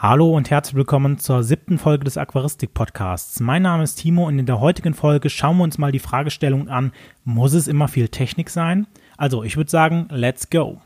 [0.00, 3.40] Hallo und herzlich willkommen zur siebten Folge des Aquaristik Podcasts.
[3.40, 6.68] Mein Name ist Timo und in der heutigen Folge schauen wir uns mal die Fragestellung
[6.68, 6.92] an,
[7.24, 8.86] muss es immer viel Technik sein?
[9.16, 10.80] Also ich würde sagen, let's go.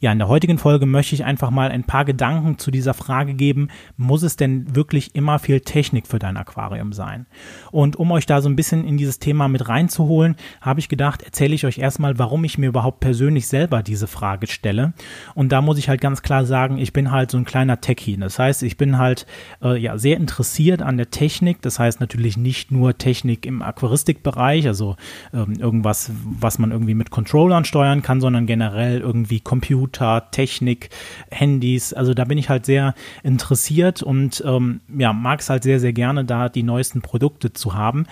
[0.00, 3.34] Ja, in der heutigen Folge möchte ich einfach mal ein paar Gedanken zu dieser Frage
[3.34, 3.66] geben,
[3.96, 7.26] muss es denn wirklich immer viel Technik für dein Aquarium sein?
[7.72, 11.22] Und um euch da so ein bisschen in dieses Thema mit reinzuholen, habe ich gedacht,
[11.22, 14.92] erzähle ich euch erstmal, warum ich mir überhaupt persönlich selber diese Frage stelle.
[15.34, 18.16] Und da muss ich halt ganz klar sagen, ich bin halt so ein kleiner Techie.
[18.18, 19.26] Das heißt, ich bin halt
[19.62, 21.60] äh, ja sehr interessiert an der Technik.
[21.62, 24.94] Das heißt natürlich nicht nur Technik im Aquaristikbereich, also
[25.34, 30.90] ähm, irgendwas, was man irgendwie mit Controllern steuern kann, sondern generell irgendwie Computer Computer, Technik,
[31.30, 31.92] Handys.
[31.92, 35.92] Also da bin ich halt sehr interessiert und ähm, ja, mag es halt sehr, sehr
[35.92, 38.06] gerne, da die neuesten Produkte zu haben.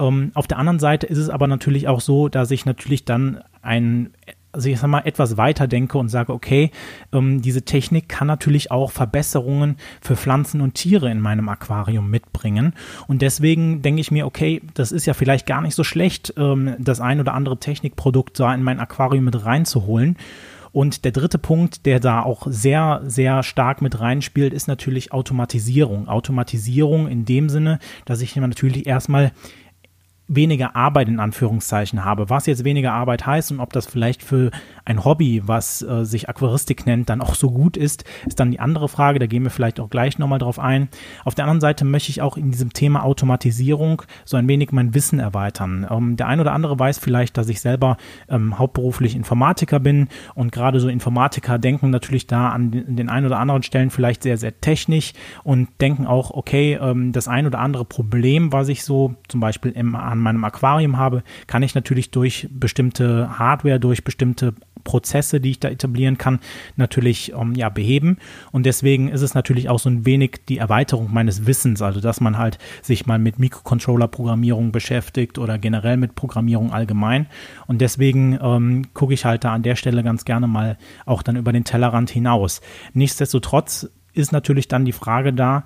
[0.00, 3.42] Ähm, auf der anderen Seite ist es aber natürlich auch so, dass ich natürlich dann
[3.62, 4.10] ein
[4.52, 6.70] also ich sag mal, etwas weiter denke und sage, okay,
[7.12, 12.74] ähm, diese Technik kann natürlich auch Verbesserungen für Pflanzen und Tiere in meinem Aquarium mitbringen.
[13.06, 16.74] Und deswegen denke ich mir, okay, das ist ja vielleicht gar nicht so schlecht, ähm,
[16.78, 20.16] das ein oder andere Technikprodukt da in mein Aquarium mit reinzuholen.
[20.72, 26.08] Und der dritte Punkt, der da auch sehr, sehr stark mit reinspielt, ist natürlich Automatisierung.
[26.08, 29.32] Automatisierung in dem Sinne, dass ich natürlich erstmal
[30.30, 32.30] weniger Arbeit in Anführungszeichen habe.
[32.30, 34.52] Was jetzt weniger Arbeit heißt und ob das vielleicht für
[34.84, 38.60] ein Hobby, was äh, sich Aquaristik nennt, dann auch so gut ist, ist dann die
[38.60, 39.18] andere Frage.
[39.18, 40.88] Da gehen wir vielleicht auch gleich nochmal drauf ein.
[41.24, 44.94] Auf der anderen Seite möchte ich auch in diesem Thema Automatisierung so ein wenig mein
[44.94, 45.84] Wissen erweitern.
[45.90, 47.96] Ähm, der ein oder andere weiß vielleicht, dass ich selber
[48.28, 53.38] ähm, hauptberuflich Informatiker bin und gerade so Informatiker denken natürlich da an den, ein oder
[53.40, 57.84] anderen Stellen vielleicht sehr, sehr technisch und denken auch, okay, ähm, das ein oder andere
[57.84, 62.10] Problem, was ich so zum Beispiel im, an an meinem Aquarium habe, kann ich natürlich
[62.10, 64.54] durch bestimmte Hardware, durch bestimmte
[64.84, 66.40] Prozesse, die ich da etablieren kann,
[66.76, 68.18] natürlich ähm, ja, beheben.
[68.52, 72.20] Und deswegen ist es natürlich auch so ein wenig die Erweiterung meines Wissens, also dass
[72.20, 77.26] man halt sich mal mit Mikrocontroller-Programmierung beschäftigt oder generell mit Programmierung allgemein.
[77.66, 81.36] Und deswegen ähm, gucke ich halt da an der Stelle ganz gerne mal auch dann
[81.36, 82.60] über den Tellerrand hinaus.
[82.92, 85.64] Nichtsdestotrotz ist natürlich dann die Frage da,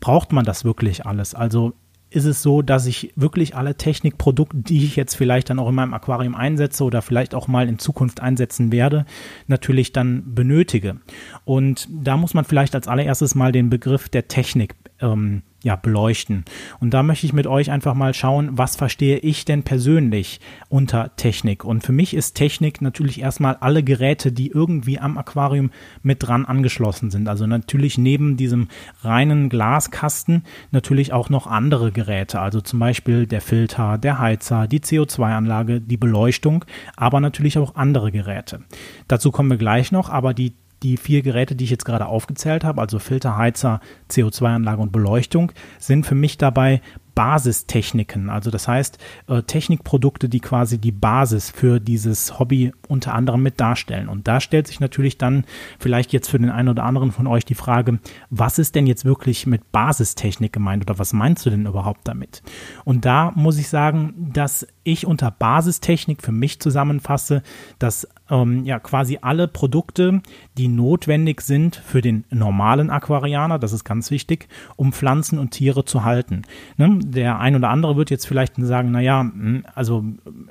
[0.00, 1.34] braucht man das wirklich alles?
[1.34, 1.74] Also
[2.14, 5.74] ist es so, dass ich wirklich alle Technikprodukte, die ich jetzt vielleicht dann auch in
[5.74, 9.06] meinem Aquarium einsetze oder vielleicht auch mal in Zukunft einsetzen werde,
[9.46, 10.96] natürlich dann benötige.
[11.44, 16.44] Und da muss man vielleicht als allererstes mal den Begriff der Technik ähm, ja, beleuchten.
[16.80, 21.14] Und da möchte ich mit euch einfach mal schauen, was verstehe ich denn persönlich unter
[21.16, 21.64] Technik.
[21.64, 25.70] Und für mich ist Technik natürlich erstmal alle Geräte, die irgendwie am Aquarium
[26.02, 27.28] mit dran angeschlossen sind.
[27.28, 28.68] Also natürlich neben diesem
[29.02, 32.40] reinen Glaskasten natürlich auch noch andere Geräte.
[32.40, 36.64] Also zum Beispiel der Filter, der Heizer, die CO2-Anlage, die Beleuchtung,
[36.96, 38.62] aber natürlich auch andere Geräte.
[39.08, 42.64] Dazu kommen wir gleich noch, aber die die vier Geräte, die ich jetzt gerade aufgezählt
[42.64, 46.80] habe, also Filter, Heizer, CO2-Anlage und Beleuchtung, sind für mich dabei
[47.14, 48.30] Basistechniken.
[48.30, 48.98] Also das heißt
[49.28, 54.08] äh, Technikprodukte, die quasi die Basis für dieses Hobby unter anderem mit darstellen.
[54.08, 55.44] Und da stellt sich natürlich dann
[55.78, 57.98] vielleicht jetzt für den einen oder anderen von euch die Frage,
[58.30, 62.42] was ist denn jetzt wirklich mit Basistechnik gemeint oder was meinst du denn überhaupt damit?
[62.84, 67.42] Und da muss ich sagen, dass ich unter Basistechnik für mich zusammenfasse,
[67.78, 70.22] dass ähm, ja quasi alle Produkte,
[70.56, 75.84] die notwendig sind für den normalen Aquarianer, das ist ganz wichtig, um Pflanzen und Tiere
[75.84, 76.42] zu halten.
[76.78, 76.98] Ne?
[77.04, 80.04] Der ein oder andere wird jetzt vielleicht sagen, naja, hm, also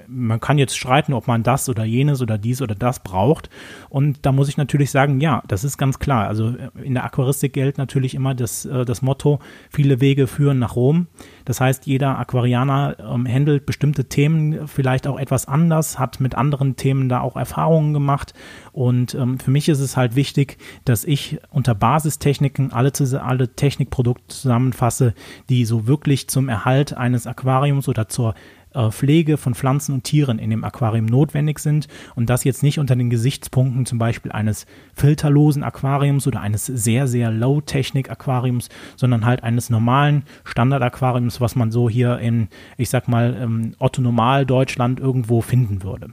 [0.07, 3.49] man kann jetzt streiten, ob man das oder jenes oder dies oder das braucht.
[3.89, 6.27] Und da muss ich natürlich sagen, ja, das ist ganz klar.
[6.27, 9.39] Also in der Aquaristik gilt natürlich immer das, äh, das Motto,
[9.71, 11.07] viele Wege führen nach Rom.
[11.51, 16.77] Das heißt, jeder Aquarianer ähm, handelt bestimmte Themen vielleicht auch etwas anders, hat mit anderen
[16.77, 18.33] Themen da auch Erfahrungen gemacht.
[18.71, 24.27] Und ähm, für mich ist es halt wichtig, dass ich unter Basistechniken alle, alle Technikprodukte
[24.29, 25.13] zusammenfasse,
[25.49, 28.33] die so wirklich zum Erhalt eines Aquariums oder zur
[28.73, 32.79] äh, Pflege von Pflanzen und Tieren in dem Aquarium notwendig sind und das jetzt nicht
[32.79, 39.43] unter den Gesichtspunkten zum Beispiel eines filterlosen Aquariums oder eines sehr, sehr Low-Technik-Aquariums, sondern halt
[39.43, 42.47] eines normalen Standard-Aquariums, was man so hier in,
[42.77, 46.09] ich sag mal, ähm, Otto Normal Deutschland irgendwo finden würde.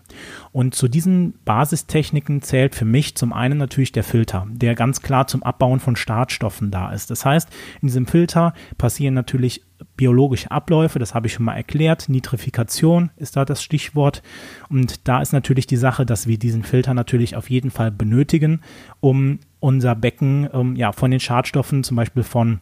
[0.58, 5.28] Und zu diesen Basistechniken zählt für mich zum einen natürlich der Filter, der ganz klar
[5.28, 7.12] zum Abbauen von Startstoffen da ist.
[7.12, 7.48] Das heißt,
[7.80, 9.62] in diesem Filter passieren natürlich
[9.96, 12.08] biologische Abläufe, das habe ich schon mal erklärt.
[12.08, 14.24] Nitrifikation ist da das Stichwort.
[14.68, 18.62] Und da ist natürlich die Sache, dass wir diesen Filter natürlich auf jeden Fall benötigen,
[18.98, 22.58] um unser Becken ähm, ja, von den Schadstoffen, zum Beispiel von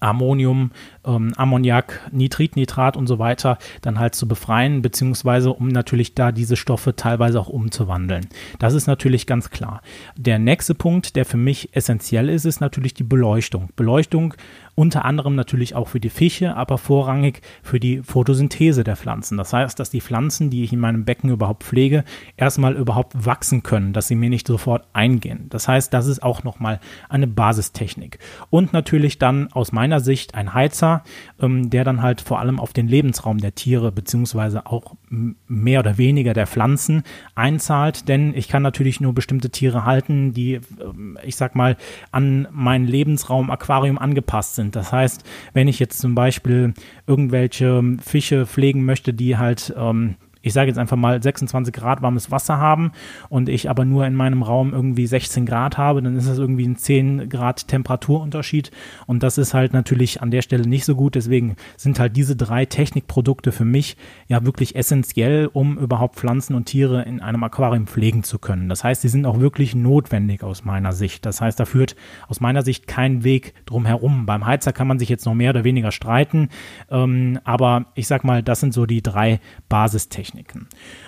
[0.00, 0.70] Ammonium,
[1.06, 6.32] ähm, Ammoniak, Nitrit, Nitrat und so weiter dann halt zu befreien, beziehungsweise um natürlich da
[6.32, 8.26] diese Stoffe teilweise auch umzuwandeln.
[8.58, 9.80] Das ist natürlich ganz klar.
[10.16, 13.70] Der nächste Punkt, der für mich essentiell ist, ist natürlich die Beleuchtung.
[13.76, 14.34] Beleuchtung
[14.74, 19.38] unter anderem natürlich auch für die Fische, aber vorrangig für die Photosynthese der Pflanzen.
[19.38, 22.04] Das heißt, dass die Pflanzen, die ich in meinem Becken überhaupt pflege,
[22.36, 25.46] erstmal überhaupt wachsen können, dass sie mir nicht sofort eingehen.
[25.50, 28.18] Das heißt, das ist auch nochmal eine Basistechnik.
[28.50, 31.04] Und natürlich dann aus meiner Sicht ein Heizer,
[31.40, 35.98] ähm, der dann halt vor allem auf den Lebensraum der Tiere beziehungsweise auch mehr oder
[35.98, 37.04] weniger der Pflanzen
[37.34, 41.76] einzahlt, denn ich kann natürlich nur bestimmte Tiere halten, die, ähm, ich sag mal,
[42.10, 44.76] an meinen Lebensraum Aquarium angepasst sind sind.
[44.76, 46.74] Das heißt, wenn ich jetzt zum Beispiel
[47.06, 52.30] irgendwelche Fische pflegen möchte, die halt ähm, ich sage jetzt einfach mal 26 Grad warmes
[52.30, 52.92] Wasser haben
[53.30, 56.68] und ich aber nur in meinem Raum irgendwie 16 Grad habe, dann ist das irgendwie
[56.68, 58.70] ein 10 Grad Temperaturunterschied
[59.06, 61.14] und das ist halt natürlich an der Stelle nicht so gut.
[61.14, 63.96] Deswegen sind halt diese drei Technikprodukte für mich
[64.28, 68.68] ja wirklich essentiell, um überhaupt Pflanzen und Tiere in einem Aquarium pflegen zu können.
[68.68, 71.24] Das heißt, sie sind auch wirklich notwendig aus meiner Sicht.
[71.24, 71.96] Das heißt, da führt
[72.28, 74.26] aus meiner Sicht kein Weg drum herum.
[74.26, 76.50] Beim Heizer kann man sich jetzt noch mehr oder weniger streiten,
[76.90, 80.33] ähm, aber ich sag mal, das sind so die drei Basistechniken.
[80.34, 80.66] Techniken.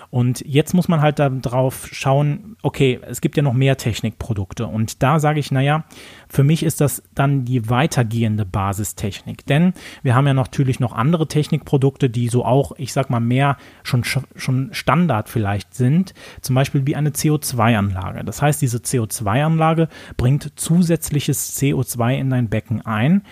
[0.09, 4.65] Und jetzt muss man halt darauf schauen, okay, es gibt ja noch mehr Technikprodukte.
[4.65, 5.83] Und da sage ich, naja,
[6.29, 9.45] für mich ist das dann die weitergehende Basistechnik.
[9.45, 13.57] Denn wir haben ja natürlich noch andere Technikprodukte, die so auch, ich sag mal, mehr
[13.83, 16.13] schon, schon Standard vielleicht sind.
[16.41, 18.23] Zum Beispiel wie eine CO2-Anlage.
[18.23, 23.23] Das heißt, diese CO2-Anlage bringt zusätzliches CO2 in dein Becken ein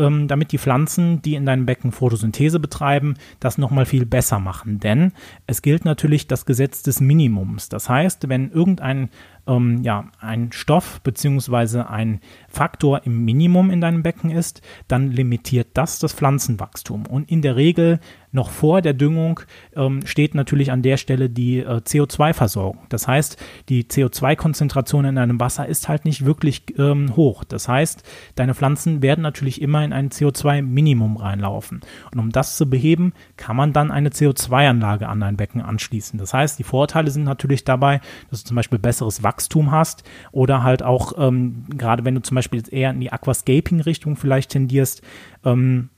[0.00, 4.80] ähm, damit die Pflanzen, die in deinem Becken Photosynthese betreiben, das nochmal viel besser machen.
[4.80, 5.12] Denn
[5.46, 7.68] es gilt natürlich das Gesetz des Minimums.
[7.68, 9.10] Das heißt, wenn irgendein
[9.46, 15.68] ähm, ja, ein Stoff beziehungsweise ein Faktor im Minimum in deinem Becken ist, dann limitiert
[15.74, 17.06] das das Pflanzenwachstum.
[17.06, 18.00] Und in der Regel
[18.32, 19.40] noch vor der Düngung
[19.76, 22.80] ähm, steht natürlich an der Stelle die äh, CO2-Versorgung.
[22.88, 23.36] Das heißt,
[23.68, 27.44] die CO2-Konzentration in deinem Wasser ist halt nicht wirklich ähm, hoch.
[27.44, 28.02] Das heißt,
[28.34, 31.82] deine Pflanzen werden natürlich immer in ein CO2-Minimum reinlaufen.
[32.12, 36.18] Und um das zu beheben, kann man dann eine CO2-Anlage an dein Becken anschließen.
[36.18, 38.00] Das heißt, die Vorteile sind natürlich dabei,
[38.30, 39.33] dass du zum Beispiel besseres Wachstum
[39.70, 44.50] hast oder halt auch, ähm, gerade wenn du zum Beispiel eher in die Aquascaping-Richtung vielleicht
[44.50, 45.02] tendierst,
[45.44, 45.90] ähm,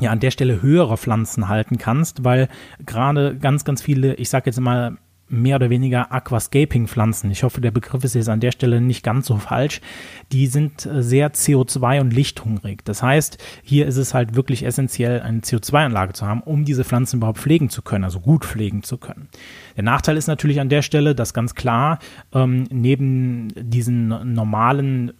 [0.00, 2.48] ja an der Stelle höhere Pflanzen halten kannst, weil
[2.84, 4.96] gerade ganz, ganz viele, ich sage jetzt mal,
[5.30, 7.30] mehr oder weniger Aquascaping-Pflanzen.
[7.30, 9.80] Ich hoffe, der Begriff ist jetzt an der Stelle nicht ganz so falsch.
[10.32, 12.84] Die sind äh, sehr CO2 und lichthungrig.
[12.84, 17.16] Das heißt, hier ist es halt wirklich essentiell, eine CO2-Anlage zu haben, um diese Pflanzen
[17.16, 19.28] überhaupt pflegen zu können, also gut pflegen zu können.
[19.76, 21.98] Der Nachteil ist natürlich an der Stelle, dass ganz klar
[22.32, 25.12] ähm, neben diesen normalen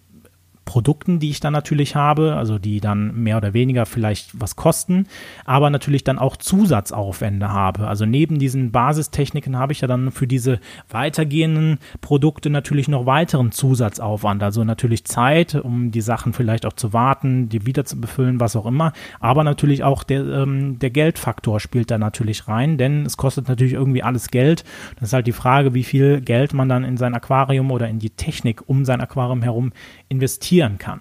[0.64, 5.06] Produkten, die ich dann natürlich habe, also die dann mehr oder weniger vielleicht was kosten,
[5.44, 7.88] aber natürlich dann auch Zusatzaufwände habe.
[7.88, 13.50] Also neben diesen Basistechniken habe ich ja dann für diese weitergehenden Produkte natürlich noch weiteren
[13.50, 14.42] Zusatzaufwand.
[14.42, 18.54] Also natürlich Zeit, um die Sachen vielleicht auch zu warten, die wieder zu befüllen, was
[18.54, 18.92] auch immer.
[19.18, 23.72] Aber natürlich auch der, ähm, der Geldfaktor spielt da natürlich rein, denn es kostet natürlich
[23.72, 24.64] irgendwie alles Geld.
[25.00, 27.98] Das ist halt die Frage, wie viel Geld man dann in sein Aquarium oder in
[27.98, 29.72] die Technik um sein Aquarium herum
[30.50, 31.00] investieren kann.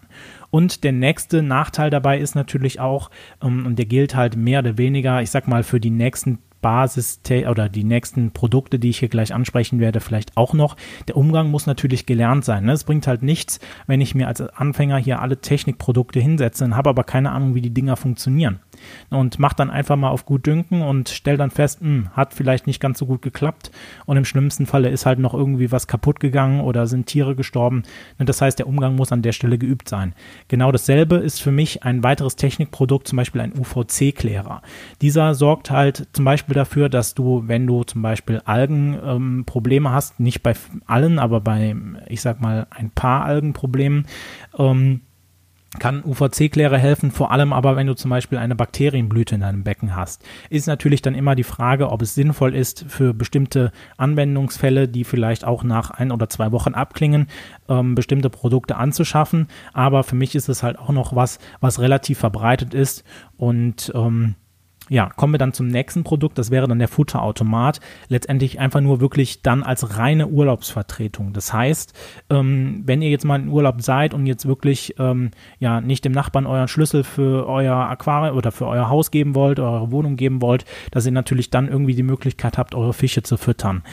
[0.52, 3.10] Und der nächste Nachteil dabei ist natürlich auch,
[3.42, 7.22] ähm, und der gilt halt mehr oder weniger, ich sag mal, für die nächsten Basis
[7.50, 10.76] oder die nächsten Produkte, die ich hier gleich ansprechen werde, vielleicht auch noch.
[11.08, 12.66] Der Umgang muss natürlich gelernt sein.
[12.66, 12.74] Ne?
[12.74, 16.90] Es bringt halt nichts, wenn ich mir als Anfänger hier alle Technikprodukte hinsetze und habe
[16.90, 18.60] aber keine Ahnung, wie die Dinger funktionieren
[19.10, 22.34] und mach dann einfach mal auf gut dünken und stell dann fest, mh, hm, hat
[22.34, 23.72] vielleicht nicht ganz so gut geklappt
[24.06, 27.84] und im schlimmsten Falle ist halt noch irgendwie was kaputt gegangen oder sind Tiere gestorben.
[28.18, 30.14] Und das heißt, der Umgang muss an der Stelle geübt sein.
[30.48, 34.62] Genau dasselbe ist für mich ein weiteres Technikprodukt, zum Beispiel ein UVC-Klärer.
[35.02, 40.20] Dieser sorgt halt zum Beispiel dafür, dass du, wenn du zum Beispiel Algenprobleme ähm, hast,
[40.20, 40.54] nicht bei
[40.86, 41.76] allen, aber bei,
[42.08, 44.06] ich sag mal, ein paar Algenproblemen,
[44.58, 45.02] ähm,
[45.78, 49.96] kann UVC-Klärer helfen, vor allem aber, wenn du zum Beispiel eine Bakterienblüte in deinem Becken
[49.96, 50.24] hast.
[50.50, 55.46] Ist natürlich dann immer die Frage, ob es sinnvoll ist, für bestimmte Anwendungsfälle, die vielleicht
[55.46, 57.28] auch nach ein oder zwei Wochen abklingen,
[57.68, 59.48] ähm, bestimmte Produkte anzuschaffen.
[59.74, 63.04] Aber für mich ist es halt auch noch was, was relativ verbreitet ist
[63.38, 64.36] und ähm,
[64.90, 67.80] ja, kommen wir dann zum nächsten Produkt, das wäre dann der Futterautomat.
[68.08, 71.34] Letztendlich einfach nur wirklich dann als reine Urlaubsvertretung.
[71.34, 71.94] Das heißt,
[72.30, 76.12] ähm, wenn ihr jetzt mal in Urlaub seid und jetzt wirklich ähm, ja nicht dem
[76.12, 80.42] Nachbarn euren Schlüssel für euer Aquarium oder für euer Haus geben wollt, eure Wohnung geben
[80.42, 83.84] wollt, dass ihr natürlich dann irgendwie die Möglichkeit habt, eure Fische zu füttern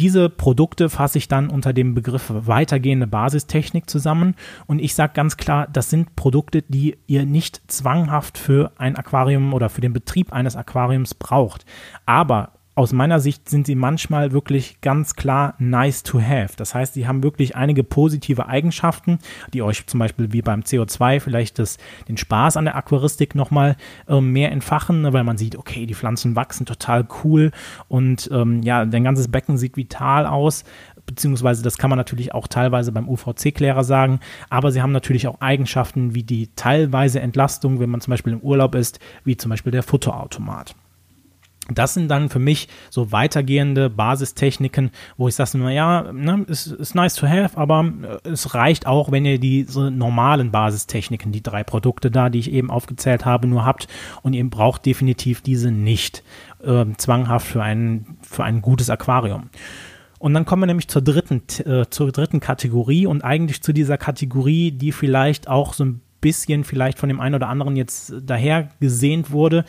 [0.00, 4.34] diese Produkte fasse ich dann unter dem Begriff weitergehende Basistechnik zusammen
[4.66, 9.52] und ich sage ganz klar, das sind Produkte, die ihr nicht zwanghaft für ein Aquarium
[9.52, 11.66] oder für den Betrieb eines Aquariums braucht.
[12.06, 16.54] Aber aus meiner Sicht sind sie manchmal wirklich ganz klar nice to have.
[16.56, 19.18] Das heißt, sie haben wirklich einige positive Eigenschaften,
[19.52, 23.76] die euch zum Beispiel wie beim CO2 vielleicht das, den Spaß an der Aquaristik nochmal
[24.08, 27.50] äh, mehr entfachen, ne, weil man sieht, okay, die Pflanzen wachsen total cool
[27.88, 30.64] und ähm, ja, dein ganzes Becken sieht vital aus
[31.06, 35.40] beziehungsweise das kann man natürlich auch teilweise beim UVC-Klärer sagen, aber sie haben natürlich auch
[35.40, 39.72] Eigenschaften wie die teilweise Entlastung, wenn man zum Beispiel im Urlaub ist, wie zum Beispiel
[39.72, 40.76] der Futterautomat.
[41.68, 46.94] Das sind dann für mich so weitergehende Basistechniken, wo ich sage, naja, ne, ist, ist
[46.94, 47.92] nice to have, aber
[48.24, 52.50] äh, es reicht auch, wenn ihr diese normalen Basistechniken, die drei Produkte da, die ich
[52.50, 53.88] eben aufgezählt habe, nur habt
[54.22, 56.24] und ihr braucht definitiv diese nicht
[56.64, 59.50] äh, zwanghaft für ein, für ein gutes Aquarium.
[60.18, 63.96] Und dann kommen wir nämlich zur dritten, äh, zur dritten Kategorie und eigentlich zu dieser
[63.96, 68.68] Kategorie, die vielleicht auch so ein bisschen vielleicht von dem einen oder anderen jetzt daher
[68.80, 69.64] gesehnt wurde,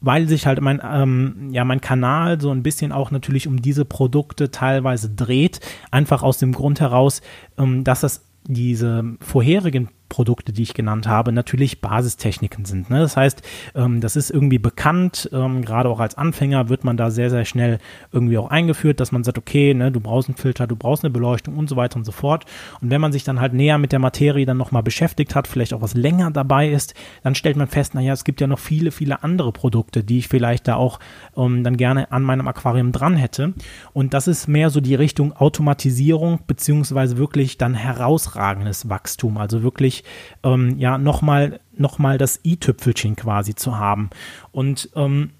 [0.00, 3.84] weil sich halt mein, ähm, ja, mein Kanal so ein bisschen auch natürlich um diese
[3.84, 5.60] Produkte teilweise dreht.
[5.90, 7.22] Einfach aus dem Grund heraus,
[7.58, 12.88] ähm, dass das diese vorherigen Produkte, die ich genannt habe, natürlich Basistechniken sind.
[12.88, 13.00] Ne?
[13.00, 13.42] Das heißt,
[13.74, 17.44] ähm, das ist irgendwie bekannt, ähm, gerade auch als Anfänger wird man da sehr, sehr
[17.44, 17.78] schnell
[18.12, 21.10] irgendwie auch eingeführt, dass man sagt, okay, ne, du brauchst einen Filter, du brauchst eine
[21.10, 22.44] Beleuchtung und so weiter und so fort.
[22.80, 25.74] Und wenn man sich dann halt näher mit der Materie dann nochmal beschäftigt hat, vielleicht
[25.74, 26.94] auch was länger dabei ist,
[27.24, 30.28] dann stellt man fest, naja, es gibt ja noch viele, viele andere Produkte, die ich
[30.28, 31.00] vielleicht da auch
[31.36, 33.52] ähm, dann gerne an meinem Aquarium dran hätte.
[33.92, 40.03] Und das ist mehr so die Richtung Automatisierung, beziehungsweise wirklich dann herausragendes Wachstum, also wirklich
[40.42, 44.10] ähm, ja nochmal noch mal das i-Tüpfelchen quasi zu haben.
[44.52, 45.30] Und ähm,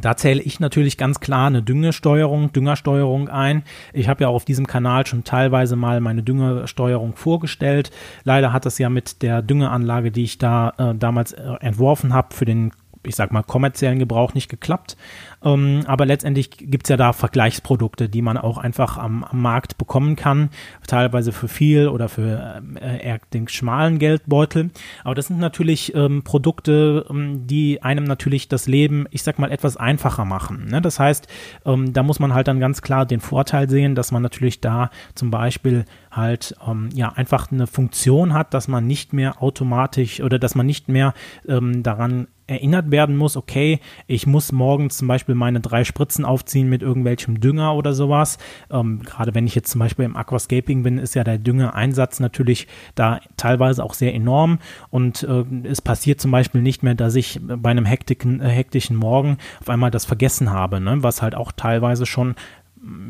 [0.00, 3.64] da zähle ich natürlich ganz klar eine Düngesteuerung, Düngersteuerung ein.
[3.92, 7.90] Ich habe ja auch auf diesem Kanal schon teilweise mal meine Düngersteuerung vorgestellt.
[8.24, 12.34] Leider hat das ja mit der Düngeanlage, die ich da äh, damals äh, entworfen habe,
[12.34, 12.72] für den
[13.08, 14.96] ich sag mal, kommerziellen Gebrauch nicht geklappt.
[15.44, 19.78] Ähm, aber letztendlich gibt es ja da Vergleichsprodukte, die man auch einfach am, am, Markt
[19.78, 20.50] bekommen kann,
[20.86, 24.70] teilweise für viel oder für äh, eher den schmalen Geldbeutel.
[25.04, 29.52] Aber das sind natürlich ähm, Produkte, ähm, die einem natürlich das Leben, ich sag mal,
[29.52, 30.66] etwas einfacher machen.
[30.66, 30.82] Ne?
[30.82, 31.28] Das heißt,
[31.64, 34.90] ähm, da muss man halt dann ganz klar den Vorteil sehen, dass man natürlich da
[35.14, 40.38] zum Beispiel halt ähm, ja einfach eine Funktion hat, dass man nicht mehr automatisch oder
[40.38, 41.14] dass man nicht mehr
[41.46, 46.68] ähm, daran erinnert werden muss, okay, ich muss morgens zum Beispiel meine drei Spritzen aufziehen
[46.68, 48.38] mit irgendwelchem Dünger oder sowas.
[48.70, 52.66] Ähm, Gerade wenn ich jetzt zum Beispiel im Aquascaping bin, ist ja der Düngeeinsatz natürlich
[52.94, 54.58] da teilweise auch sehr enorm
[54.90, 58.96] und äh, es passiert zum Beispiel nicht mehr, dass ich bei einem hektiken, äh, hektischen
[58.96, 61.02] Morgen auf einmal das vergessen habe, ne?
[61.02, 62.34] was halt auch teilweise schon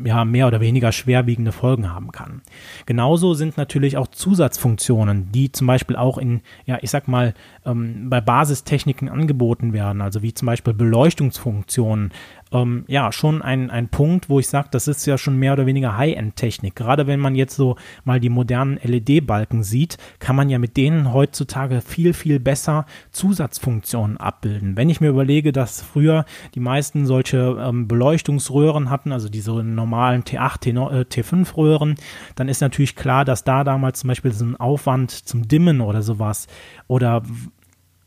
[0.03, 2.41] ja, mehr oder weniger schwerwiegende Folgen haben kann.
[2.85, 7.33] Genauso sind natürlich auch Zusatzfunktionen, die zum Beispiel auch in, ja, ich sag mal,
[7.65, 12.11] ähm, bei Basistechniken angeboten werden, also wie zum Beispiel Beleuchtungsfunktionen,
[12.51, 15.65] ähm, ja, schon ein, ein Punkt, wo ich sage, das ist ja schon mehr oder
[15.65, 16.75] weniger High-End-Technik.
[16.75, 21.13] Gerade wenn man jetzt so mal die modernen LED-Balken sieht, kann man ja mit denen
[21.13, 24.77] heutzutage viel, viel besser Zusatzfunktionen abbilden.
[24.77, 26.25] Wenn ich mir überlege, dass früher
[26.55, 31.95] die meisten solche ähm, Beleuchtungsröhren hatten, also diese normalen T8, T, T5-Röhren,
[32.35, 36.01] dann ist natürlich klar, dass da damals zum Beispiel so ein Aufwand zum Dimmen oder
[36.01, 36.47] sowas
[36.87, 37.21] oder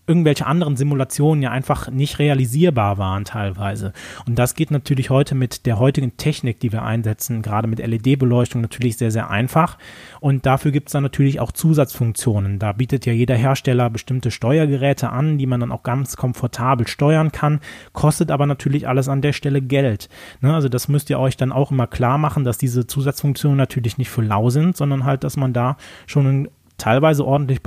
[0.07, 3.93] irgendwelche anderen Simulationen ja einfach nicht realisierbar waren teilweise.
[4.27, 8.61] Und das geht natürlich heute mit der heutigen Technik, die wir einsetzen, gerade mit LED-Beleuchtung
[8.61, 9.79] natürlich sehr, sehr einfach.
[10.21, 12.59] Und dafür gibt es dann natürlich auch Zusatzfunktionen.
[12.59, 17.31] Da bietet ja jeder Hersteller bestimmte Steuergeräte an, die man dann auch ganz komfortabel steuern
[17.31, 17.61] kann,
[17.93, 20.09] kostet aber natürlich alles an der Stelle Geld.
[20.41, 20.53] Ne?
[20.53, 24.11] Also das müsst ihr euch dann auch immer klar machen, dass diese Zusatzfunktionen natürlich nicht
[24.11, 27.61] für lau sind, sondern halt, dass man da schon teilweise ordentlich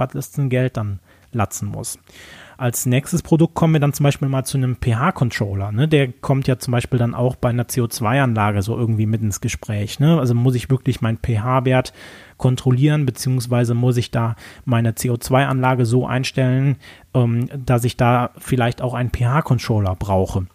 [0.50, 1.00] Geld dann
[1.36, 2.00] latzen muss.
[2.58, 5.74] Als nächstes Produkt kommen wir dann zum Beispiel mal zu einem pH-Controller.
[5.74, 5.90] Ne?
[5.90, 10.00] Der kommt ja zum Beispiel dann auch bei einer CO2-Anlage so irgendwie mit ins Gespräch.
[10.00, 10.18] Ne?
[10.18, 11.92] Also muss ich wirklich meinen pH-Wert
[12.38, 16.78] kontrollieren, beziehungsweise muss ich da meine CO2-Anlage so einstellen,
[17.14, 20.48] ähm, dass ich da vielleicht auch einen pH-Controller brauche.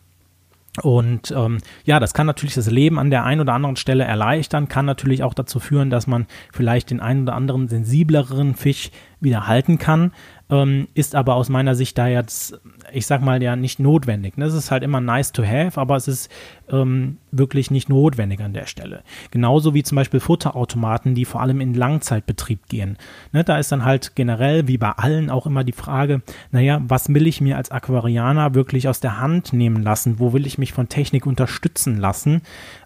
[0.83, 4.69] Und ähm, ja, das kann natürlich das Leben an der einen oder anderen Stelle erleichtern,
[4.69, 9.47] kann natürlich auch dazu führen, dass man vielleicht den einen oder anderen sensibleren Fisch wieder
[9.49, 10.13] halten kann
[10.51, 12.61] ähm, ist aber aus meiner Sicht da jetzt,
[12.93, 14.35] ich sag mal, ja nicht notwendig.
[14.37, 16.31] Das ist halt immer nice to have, aber es ist
[16.71, 19.03] ähm, wirklich nicht notwendig an der Stelle.
[19.31, 22.97] Genauso wie zum Beispiel Futterautomaten, die vor allem in Langzeitbetrieb gehen.
[23.33, 27.09] Ne, da ist dann halt generell, wie bei allen, auch immer die Frage, naja, was
[27.09, 30.19] will ich mir als Aquarianer wirklich aus der Hand nehmen lassen?
[30.19, 32.43] Wo will ich mich von Technik unterstützen lassen?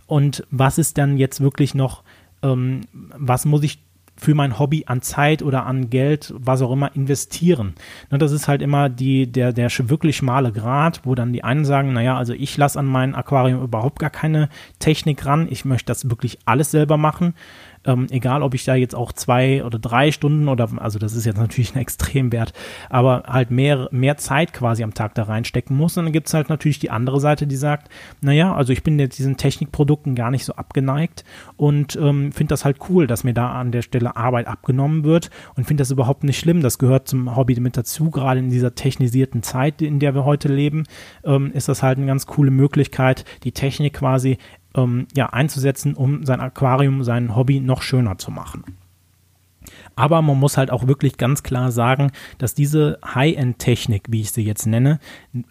[0.06, 2.02] und was ist dann jetzt wirklich noch,
[2.42, 3.78] ähm, was muss ich
[4.16, 7.74] für mein Hobby an Zeit oder an Geld, was auch immer, investieren.
[8.10, 11.64] Ne, das ist halt immer die, der, der wirklich schmale Grad, wo dann die einen
[11.64, 15.86] sagen, naja, also ich lasse an mein Aquarium überhaupt gar keine Technik ran, ich möchte
[15.86, 17.34] das wirklich alles selber machen
[17.84, 21.24] ähm, egal ob ich da jetzt auch zwei oder drei Stunden oder, also das ist
[21.24, 22.52] jetzt natürlich ein Extremwert,
[22.90, 25.96] aber halt mehr, mehr Zeit quasi am Tag da reinstecken muss.
[25.96, 27.88] Und dann gibt es halt natürlich die andere Seite, die sagt,
[28.20, 31.24] naja, also ich bin jetzt diesen Technikprodukten gar nicht so abgeneigt
[31.56, 35.30] und ähm, finde das halt cool, dass mir da an der Stelle Arbeit abgenommen wird
[35.56, 36.62] und finde das überhaupt nicht schlimm.
[36.62, 40.48] Das gehört zum Hobby mit dazu, gerade in dieser technisierten Zeit, in der wir heute
[40.48, 40.84] leben,
[41.24, 44.38] ähm, ist das halt eine ganz coole Möglichkeit, die Technik quasi
[44.74, 48.64] ähm, ja, einzusetzen, um sein Aquarium, sein Hobby noch schöner zu machen.
[49.96, 54.44] Aber man muss halt auch wirklich ganz klar sagen, dass diese High-End-Technik, wie ich sie
[54.44, 54.98] jetzt nenne,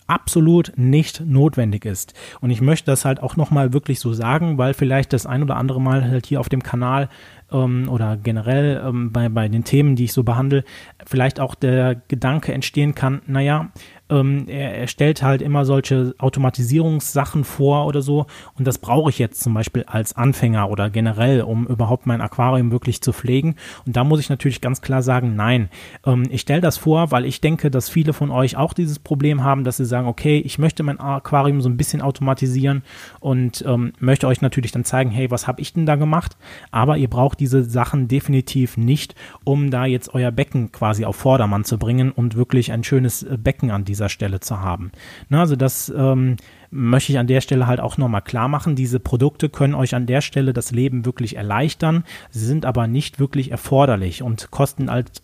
[0.07, 2.13] absolut nicht notwendig ist.
[2.41, 5.57] Und ich möchte das halt auch nochmal wirklich so sagen, weil vielleicht das ein oder
[5.57, 7.09] andere Mal halt hier auf dem Kanal
[7.51, 10.63] ähm, oder generell ähm, bei, bei den Themen, die ich so behandle,
[11.05, 13.69] vielleicht auch der Gedanke entstehen kann, naja,
[14.09, 18.25] ähm, er, er stellt halt immer solche Automatisierungssachen vor oder so.
[18.57, 22.71] Und das brauche ich jetzt zum Beispiel als Anfänger oder generell, um überhaupt mein Aquarium
[22.71, 23.55] wirklich zu pflegen.
[23.85, 25.69] Und da muss ich natürlich ganz klar sagen, nein.
[26.05, 29.43] Ähm, ich stelle das vor, weil ich denke, dass viele von euch auch dieses Problem
[29.43, 32.83] haben, dass sie sagen, okay, ich möchte mein Aquarium so ein bisschen automatisieren
[33.19, 36.37] und ähm, möchte euch natürlich dann zeigen, hey, was habe ich denn da gemacht?
[36.71, 41.63] Aber ihr braucht diese Sachen definitiv nicht, um da jetzt euer Becken quasi auf Vordermann
[41.63, 44.91] zu bringen und wirklich ein schönes äh, Becken an dieser Stelle zu haben.
[45.29, 46.37] Na, also das ähm,
[46.71, 48.75] möchte ich an der Stelle halt auch nochmal klar machen.
[48.75, 52.03] Diese Produkte können euch an der Stelle das Leben wirklich erleichtern.
[52.29, 55.21] Sie sind aber nicht wirklich erforderlich und kosten halt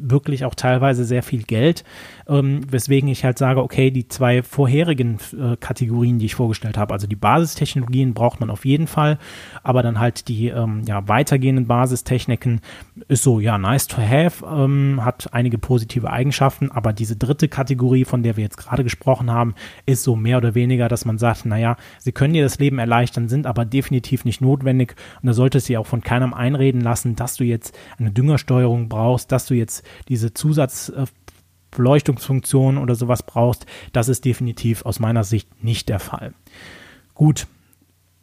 [0.00, 1.84] wirklich auch teilweise sehr viel Geld,
[2.26, 6.92] ähm, weswegen ich halt sage, okay, die zwei vorherigen äh, Kategorien, die ich vorgestellt habe,
[6.92, 9.18] also die Basistechnologien braucht man auf jeden Fall,
[9.62, 12.60] aber dann halt die ähm, ja, weitergehenden Basistechniken
[13.08, 18.04] ist so, ja, nice to have, ähm, hat einige positive Eigenschaften, aber diese dritte Kategorie,
[18.04, 19.54] von der wir jetzt gerade gesprochen haben,
[19.86, 23.28] ist so mehr oder weniger, dass man sagt, naja, sie können dir das Leben erleichtern,
[23.28, 24.94] sind aber definitiv nicht notwendig.
[25.22, 28.88] Und da solltest du ja auch von keinem einreden lassen, dass du jetzt eine Düngersteuerung
[28.88, 35.62] brauchst, dass du jetzt diese Zusatzbeleuchtungsfunktion oder sowas brauchst, das ist definitiv aus meiner Sicht
[35.62, 36.34] nicht der Fall.
[37.14, 37.46] Gut,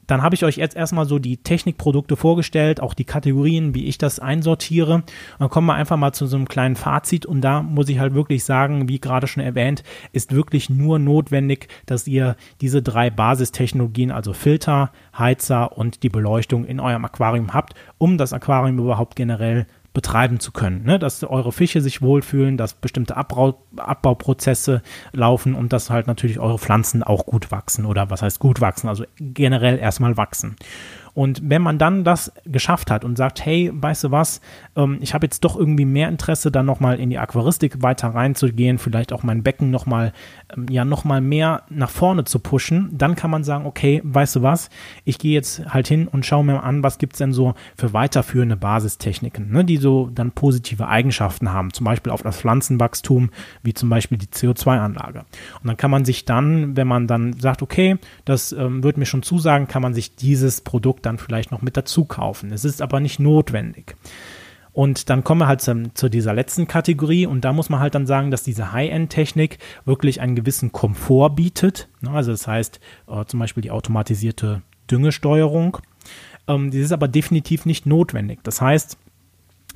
[0.08, 3.98] dann habe ich euch jetzt erstmal so die Technikprodukte vorgestellt, auch die Kategorien, wie ich
[3.98, 5.04] das einsortiere.
[5.40, 8.14] dann kommen wir einfach mal zu so einem kleinen Fazit und da muss ich halt
[8.14, 14.12] wirklich sagen, wie gerade schon erwähnt, ist wirklich nur notwendig, dass ihr diese drei Basistechnologien,
[14.12, 19.66] also Filter, Heizer und die Beleuchtung in eurem Aquarium habt, um das Aquarium überhaupt generell
[19.96, 20.84] betreiben zu können.
[20.84, 21.00] Ne?
[21.00, 26.60] Dass eure Fische sich wohlfühlen, dass bestimmte Abbau, Abbauprozesse laufen und dass halt natürlich eure
[26.60, 30.56] Pflanzen auch gut wachsen oder was heißt gut wachsen, also generell erstmal wachsen.
[31.16, 34.42] Und wenn man dann das geschafft hat und sagt, hey, weißt du was,
[34.76, 38.78] ähm, ich habe jetzt doch irgendwie mehr Interesse, dann nochmal in die Aquaristik weiter reinzugehen,
[38.78, 40.12] vielleicht auch mein Becken nochmal,
[40.56, 44.42] ähm, ja, nochmal mehr nach vorne zu pushen, dann kann man sagen, okay, weißt du
[44.42, 44.70] was,
[45.06, 48.58] ich gehe jetzt halt hin und schaue mir an, was gibt's denn so für weiterführende
[48.58, 53.30] Basistechniken, ne, die so dann positive Eigenschaften haben, zum Beispiel auf das Pflanzenwachstum,
[53.64, 55.20] wie zum Beispiel die CO2-Anlage.
[55.62, 59.06] Und dann kann man sich dann, wenn man dann sagt, okay, das ähm, wird mir
[59.06, 62.52] schon zusagen, kann man sich dieses Produkt dann vielleicht noch mit dazu kaufen.
[62.52, 63.96] Es ist aber nicht notwendig.
[64.76, 67.96] Und dann kommen wir halt zu, zu, dieser letzten Kategorie und da muss man halt
[67.96, 71.88] dann sagen, dass diese High-End-Technik wirklich einen gewissen Komfort bietet.
[72.02, 75.78] Ne, also das heißt äh, zum Beispiel die automatisierte Düngesteuerung.
[76.50, 78.40] Ähm, die ist aber definitiv nicht notwendig.
[78.44, 78.98] Das heißt,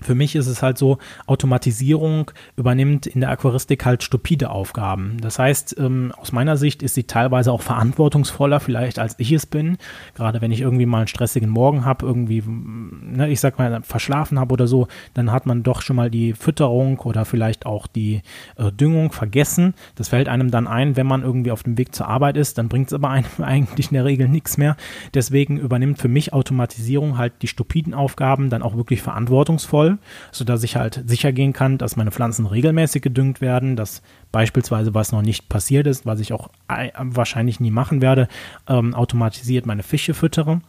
[0.01, 5.17] für mich ist es halt so, Automatisierung übernimmt in der Aquaristik halt stupide Aufgaben.
[5.21, 9.45] Das heißt, ähm, aus meiner Sicht ist sie teilweise auch verantwortungsvoller vielleicht, als ich es
[9.45, 9.77] bin.
[10.15, 14.39] Gerade wenn ich irgendwie mal einen stressigen Morgen habe, irgendwie, ne, ich sag mal, verschlafen
[14.39, 18.21] habe oder so, dann hat man doch schon mal die Fütterung oder vielleicht auch die
[18.57, 19.73] äh, Düngung vergessen.
[19.95, 22.69] Das fällt einem dann ein, wenn man irgendwie auf dem Weg zur Arbeit ist, dann
[22.69, 24.75] bringt es aber einem eigentlich in der Regel nichts mehr.
[25.13, 29.97] Deswegen übernimmt für mich Automatisierung halt die stupiden Aufgaben dann auch wirklich verantwortungsvoll soll,
[30.31, 35.11] sodass ich halt sicher gehen kann, dass meine Pflanzen regelmäßig gedüngt werden, dass beispielsweise, was
[35.11, 36.49] noch nicht passiert ist, was ich auch
[36.97, 38.27] wahrscheinlich nie machen werde,
[38.67, 40.61] ähm, automatisiert meine Fische füttere.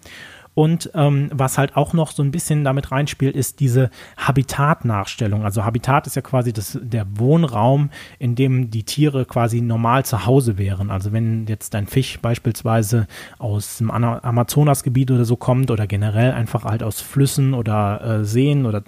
[0.54, 5.44] Und ähm, was halt auch noch so ein bisschen damit reinspielt, ist diese Habitatnachstellung.
[5.44, 10.26] Also Habitat ist ja quasi das, der Wohnraum, in dem die Tiere quasi normal zu
[10.26, 10.90] Hause wären.
[10.90, 13.06] Also wenn jetzt ein Fisch beispielsweise
[13.38, 18.66] aus dem Amazonasgebiet oder so kommt oder generell einfach halt aus Flüssen oder äh, Seen
[18.66, 18.82] oder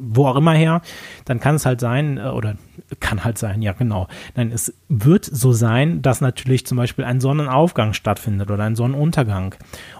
[0.00, 0.80] wo auch immer her,
[1.24, 2.56] dann kann es halt sein, äh, oder
[3.00, 4.08] kann halt sein, ja genau.
[4.34, 9.54] Nein, es wird so sein, dass natürlich zum Beispiel ein Sonnenaufgang stattfindet oder ein Sonnenuntergang.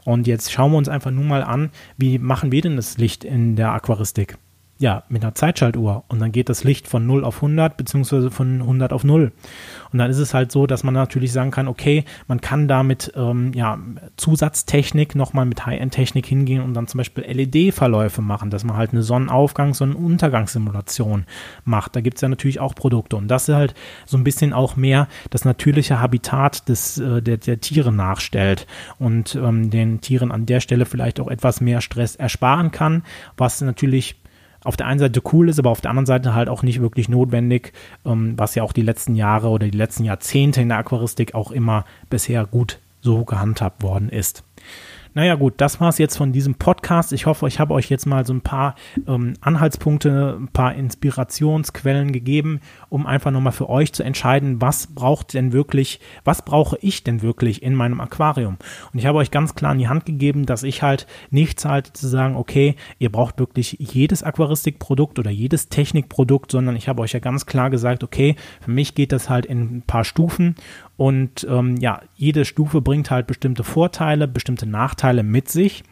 [0.05, 3.25] Und jetzt schauen wir uns einfach nur mal an, wie machen wir denn das Licht
[3.25, 4.39] in der Aquaristik?
[4.81, 8.61] Ja, mit einer Zeitschaltuhr und dann geht das Licht von 0 auf 100 beziehungsweise von
[8.61, 9.33] 100 auf 0.
[9.93, 13.13] Und dann ist es halt so, dass man natürlich sagen kann, okay, man kann damit
[13.17, 13.79] ähm, ja,
[14.17, 19.03] Zusatztechnik nochmal mit High-End-Technik hingehen und dann zum Beispiel LED-Verläufe machen, dass man halt eine
[19.03, 21.27] Sonnenaufgang-, Sonnenuntergangssimulation
[21.65, 21.97] macht.
[21.97, 23.75] Da gibt es ja natürlich auch Produkte und das ist halt
[24.07, 28.69] so ein bisschen auch mehr das natürliche Habitat des, äh, der, der Tiere nachstellt
[29.01, 33.03] und ähm, den Tieren an der Stelle vielleicht auch etwas mehr Stress ersparen kann,
[33.37, 34.17] was natürlich
[34.65, 37.09] auf der einen Seite cool ist, aber auf der anderen Seite halt auch nicht wirklich
[37.09, 37.73] notwendig,
[38.05, 41.51] ähm, was ja auch die letzten Jahre oder die letzten Jahrzehnte in der Aquaristik auch
[41.51, 44.45] immer bisher gut so gehandhabt worden ist.
[45.15, 47.13] Naja gut, das war es jetzt von diesem Podcast.
[47.13, 48.75] Ich hoffe, ich habe euch jetzt mal so ein paar
[49.07, 55.35] ähm, Anhaltspunkte, ein paar Inspirationsquellen gegeben, um einfach nochmal für euch zu entscheiden, was braucht
[55.35, 58.59] denn wirklich, was brauche ich denn wirklich in meinem Aquarium.
[58.93, 61.93] Und ich habe euch ganz klar in die Hand gegeben, dass ich halt nichts halte
[61.93, 67.13] zu sagen, okay, ihr braucht wirklich jedes Aquaristikprodukt oder jedes Technikprodukt, sondern ich habe euch
[67.13, 70.55] ja ganz klar gesagt, okay, für mich geht das halt in ein paar Stufen
[70.99, 75.85] und ähm, ja, jede Stufe bringt halt bestimmte Vorteile, bestimmte Nachteile mit sich.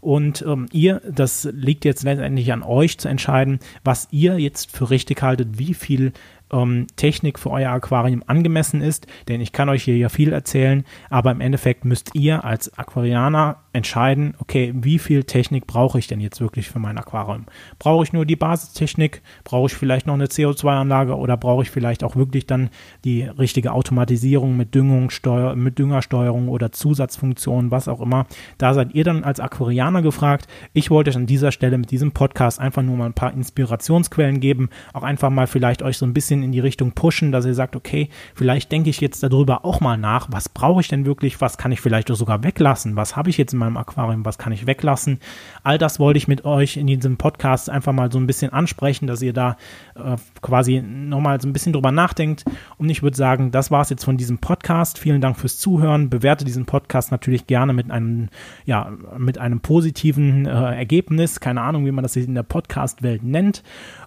[0.00, 4.90] Und ähm, ihr, das liegt jetzt letztendlich an euch zu entscheiden, was ihr jetzt für
[4.90, 6.12] richtig haltet, wie viel
[6.52, 9.06] ähm, Technik für euer Aquarium angemessen ist.
[9.28, 13.56] Denn ich kann euch hier ja viel erzählen, aber im Endeffekt müsst ihr als Aquarianer
[13.72, 17.46] entscheiden, okay, wie viel Technik brauche ich denn jetzt wirklich für mein Aquarium?
[17.78, 19.22] Brauche ich nur die Basistechnik?
[19.44, 22.68] Brauche ich vielleicht noch eine CO2-Anlage oder brauche ich vielleicht auch wirklich dann
[23.04, 28.26] die richtige Automatisierung mit Düngung, Steuer, mit Düngersteuerung oder Zusatzfunktionen, was auch immer?
[28.58, 30.48] Da seid ihr dann als Aquarianer gefragt.
[30.74, 34.40] Ich wollte euch an dieser Stelle mit diesem Podcast einfach nur mal ein paar Inspirationsquellen
[34.40, 37.54] geben, auch einfach mal vielleicht euch so ein bisschen in die Richtung pushen, dass ihr
[37.54, 41.40] sagt, okay, vielleicht denke ich jetzt darüber auch mal nach, was brauche ich denn wirklich,
[41.40, 44.38] was kann ich vielleicht auch sogar weglassen, was habe ich jetzt in meinem Aquarium, was
[44.38, 45.20] kann ich weglassen.
[45.62, 49.06] All das wollte ich mit euch in diesem Podcast einfach mal so ein bisschen ansprechen,
[49.06, 49.56] dass ihr da
[49.94, 52.44] äh, quasi nochmal so ein bisschen drüber nachdenkt.
[52.78, 54.98] Und ich würde sagen, das war es jetzt von diesem Podcast.
[54.98, 56.10] Vielen Dank fürs Zuhören.
[56.10, 58.28] Bewerte diesen Podcast natürlich gerne mit einem,
[58.64, 61.40] ja, mit einem positiven äh, Ergebnis.
[61.40, 63.62] Keine Ahnung, wie man das in der Podcast-Welt nennt.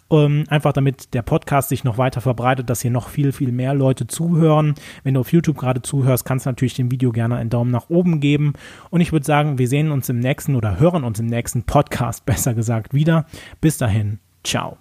[0.08, 3.74] Um, einfach damit der Podcast sich noch weiter verbreitet, dass hier noch viel, viel mehr
[3.74, 4.76] Leute zuhören.
[5.04, 7.90] Wenn du auf YouTube gerade zuhörst, kannst du natürlich dem Video gerne einen Daumen nach
[7.90, 8.54] oben geben.
[8.92, 12.24] Und ich würde sagen, wir sehen uns im nächsten oder hören uns im nächsten Podcast,
[12.28, 13.26] besser gesagt, wieder.
[13.62, 14.78] Bis dahin, ciao.